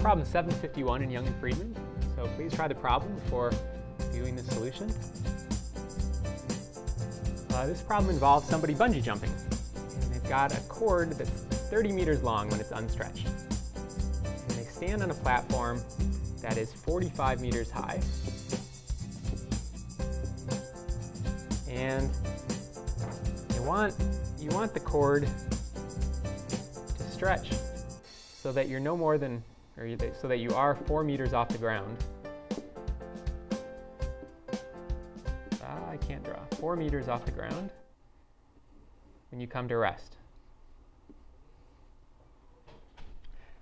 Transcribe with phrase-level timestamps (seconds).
[0.00, 1.76] 751 in Young and Freedman,
[2.16, 3.52] so please try the problem before
[4.12, 4.90] viewing the solution.
[7.52, 9.30] Uh, this problem involves somebody bungee jumping.
[9.76, 11.28] And they've got a cord that's
[11.68, 13.26] 30 meters long when it's unstretched.
[13.26, 15.82] And they stand on a platform
[16.40, 18.00] that is 45 meters high.
[21.68, 22.08] And
[23.54, 23.94] you want,
[24.38, 25.28] you want the cord
[26.48, 27.50] to stretch
[28.42, 29.42] so that you're no more than,
[30.20, 31.96] so that you are four meters off the ground.
[35.62, 36.38] Ah, I can't draw.
[36.58, 37.70] Four meters off the ground
[39.30, 40.16] when you come to rest.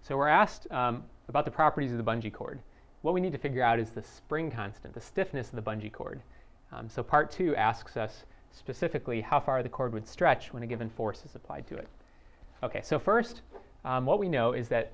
[0.02, 2.58] So we're asked um, about the properties of the bungee cord.
[3.02, 5.92] What we need to figure out is the spring constant, the stiffness of the bungee
[5.92, 6.20] cord.
[6.72, 10.66] Um, so part two asks us specifically how far the cord would stretch when a
[10.66, 11.86] given force is applied to it.
[12.64, 13.42] Okay, so first,
[13.84, 14.90] um, what we know is that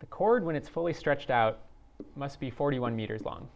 [0.00, 1.58] the cord, when it's fully stretched out,
[2.14, 3.48] must be 41 meters long.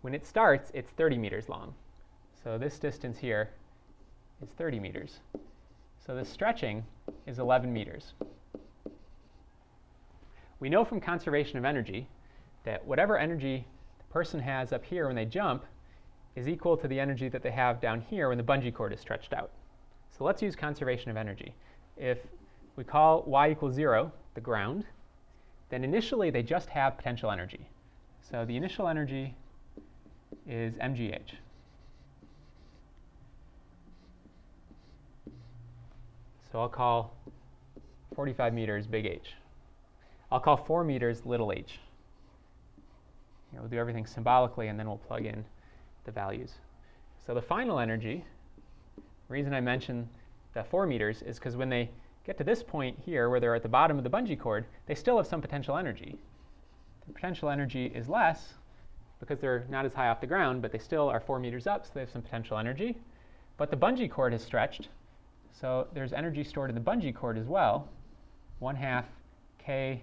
[0.00, 1.74] When it starts, it's 30 meters long.
[2.42, 3.50] So this distance here
[4.42, 5.20] is 30 meters.
[6.06, 6.84] So the stretching
[7.26, 8.12] is 11 meters.
[10.60, 12.08] We know from conservation of energy
[12.64, 13.66] that whatever energy
[13.98, 15.64] the person has up here when they jump
[16.34, 19.00] is equal to the energy that they have down here when the bungee cord is
[19.00, 19.50] stretched out.
[20.16, 21.54] So let's use conservation of energy.
[21.96, 22.18] If
[22.76, 24.84] we call y equals 0 the ground,
[25.70, 27.68] then initially they just have potential energy.
[28.20, 29.34] So the initial energy
[30.46, 31.20] is mgh.
[36.52, 37.14] So I'll call
[38.14, 39.34] 45 meters big H.
[40.30, 41.78] I'll call 4 meters little h.
[43.52, 45.44] We'll do everything symbolically, and then we'll plug in
[46.04, 46.52] the values.
[47.26, 48.24] So the final energy,
[49.28, 50.08] reason I mention
[50.54, 51.90] the 4 meters is because when they
[52.26, 54.96] get to this point here, where they're at the bottom of the bungee cord, they
[54.96, 56.18] still have some potential energy.
[57.06, 58.54] The potential energy is less
[59.20, 61.86] because they're not as high off the ground, but they still are 4 meters up,
[61.86, 62.98] so they have some potential energy.
[63.56, 64.88] But the bungee cord has stretched,
[65.52, 67.88] so there's energy stored in the bungee cord as well,
[68.58, 69.06] 1 half
[69.58, 70.02] k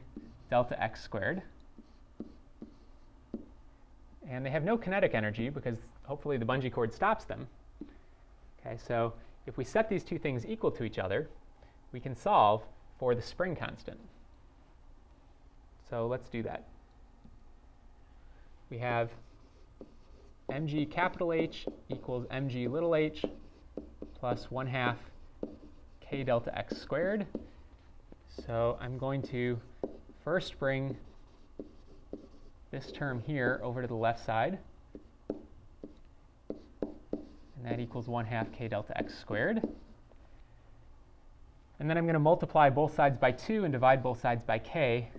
[0.50, 1.42] delta x squared.
[4.28, 7.48] And they have no kinetic energy because hopefully the bungee cord stops them.
[8.66, 9.14] Okay, so
[9.46, 11.28] if we set these two things equal to each other,
[11.94, 12.64] we can solve
[13.00, 14.00] for the spring constant.
[15.90, 16.66] So let's do that.
[18.70, 19.12] We have
[20.52, 23.24] mg capital H equals mg little h
[24.20, 24.98] plus 1 half
[26.02, 27.26] k delta x squared.
[28.46, 29.60] So I'm going to
[30.24, 30.98] first bring
[32.72, 34.58] this term here over to the left side.
[36.90, 39.62] And that equals 1 half k delta x squared.
[41.84, 44.58] And then I'm going to multiply both sides by 2 and divide both sides by
[44.58, 45.10] k.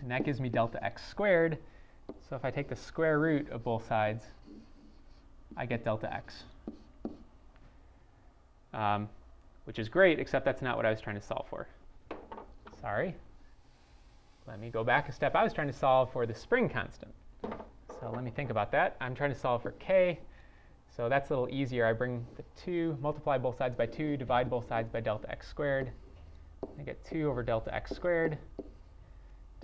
[0.00, 1.58] And that gives me delta x squared.
[2.30, 4.24] So if I take the square root of both sides,
[5.54, 6.44] I get delta x.
[8.72, 9.06] Um,
[9.66, 11.68] which is great, except that's not what I was trying to solve for.
[12.80, 13.14] Sorry.
[14.46, 15.34] Let me go back a step.
[15.34, 17.14] I was trying to solve for the spring constant.
[17.42, 18.96] So let me think about that.
[19.00, 20.18] I'm trying to solve for k.
[20.96, 21.86] So that's a little easier.
[21.86, 25.48] I bring the 2, multiply both sides by 2, divide both sides by delta x
[25.48, 25.92] squared.
[26.78, 28.38] I get 2 over delta x squared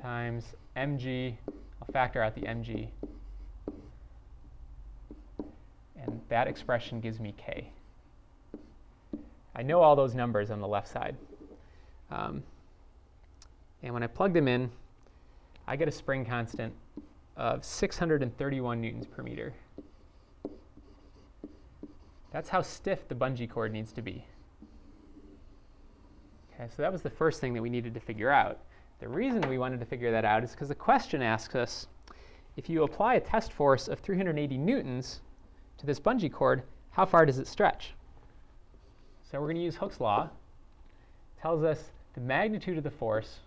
[0.00, 1.36] times mg.
[1.48, 2.88] I'll factor out the mg.
[5.96, 7.70] And that expression gives me k.
[9.54, 11.16] I know all those numbers on the left side.
[12.10, 12.44] Um,
[13.82, 14.70] and when I plug them in,
[15.66, 16.72] I get a spring constant
[17.36, 19.52] of 631 newtons per meter.
[22.32, 24.24] That's how stiff the bungee cord needs to be.
[26.52, 28.58] Okay, so that was the first thing that we needed to figure out.
[28.98, 31.86] The reason we wanted to figure that out is because the question asks us,
[32.56, 35.20] if you apply a test force of 380 newtons
[35.78, 37.94] to this bungee cord, how far does it stretch?
[39.22, 40.24] So we're going to use Hooke's law.
[40.24, 43.38] It tells us the magnitude of the force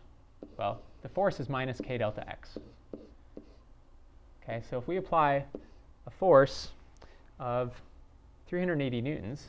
[0.58, 2.58] well, the force is minus k delta x.
[4.44, 5.46] Okay, so if we apply
[6.08, 6.70] a force
[7.40, 7.74] of
[8.48, 9.48] 380 newtons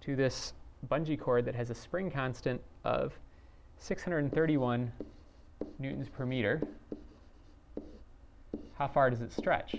[0.00, 0.52] to this
[0.88, 3.12] bungee cord that has a spring constant of
[3.78, 4.92] 631
[5.78, 6.62] newtons per meter,
[8.78, 9.76] how far does it stretch?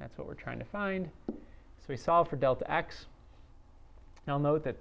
[0.00, 1.08] That's what we're trying to find.
[1.28, 3.06] So we solve for delta x.
[4.26, 4.76] Now note that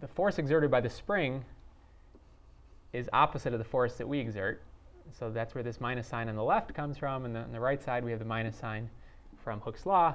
[0.00, 1.44] the force exerted by the spring
[2.92, 4.62] is opposite of the force that we exert.
[5.18, 7.82] So that's where this minus sign on the left comes from, and on the right
[7.82, 8.90] side we have the minus sign
[9.42, 10.14] from Hooke's law,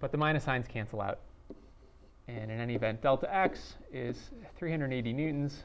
[0.00, 1.20] but the minus signs cancel out.
[2.28, 5.62] And in any event, delta x is 380 newtons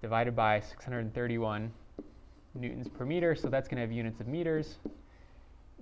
[0.00, 1.70] divided by 631
[2.54, 4.76] newtons per meter, so that's going to have units of meters,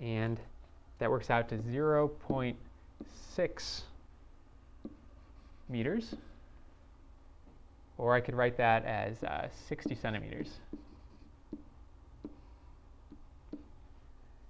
[0.01, 0.41] and
[0.99, 3.83] that works out to 0.6
[5.69, 6.15] meters,
[7.99, 10.49] or I could write that as uh, 60 centimeters.